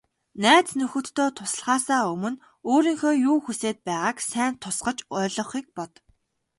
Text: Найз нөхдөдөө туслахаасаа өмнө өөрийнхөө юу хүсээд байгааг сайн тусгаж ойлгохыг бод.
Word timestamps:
Найз 0.43 0.69
нөхдөдөө 0.79 1.27
туслахаасаа 1.37 2.01
өмнө 2.13 2.41
өөрийнхөө 2.71 3.13
юу 3.31 3.37
хүсээд 3.43 3.77
байгааг 3.87 4.17
сайн 4.31 4.53
тусгаж 4.61 4.97
ойлгохыг 5.17 5.65
бод. 5.77 5.93